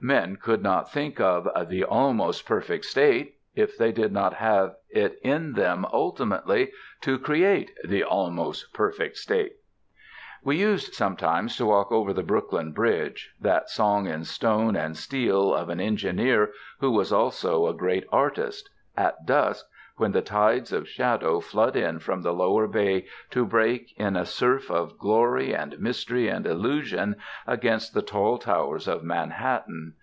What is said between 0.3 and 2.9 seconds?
could not think of THE ALMOST PERFECT